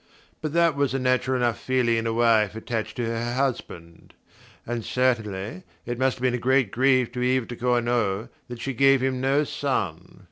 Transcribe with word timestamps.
But 0.41 0.53
that 0.53 0.75
was 0.75 0.95
a 0.95 0.99
natural 0.99 1.37
enough 1.37 1.59
feeling 1.59 1.95
in 1.97 2.07
a 2.07 2.13
wife 2.13 2.55
attached 2.55 2.95
to 2.95 3.05
her 3.05 3.35
husband; 3.35 4.15
and 4.65 4.83
certainly 4.83 5.61
it 5.85 5.99
must 5.99 6.15
have 6.17 6.23
been 6.23 6.33
a 6.33 6.39
great 6.39 6.71
grief 6.71 7.11
to 7.11 7.21
Yves 7.21 7.45
de 7.45 7.55
Cornault 7.55 8.29
that 8.47 8.59
she 8.61 8.73
gave 8.73 9.01
him 9.03 9.21
no 9.21 9.43
son. 9.43 10.19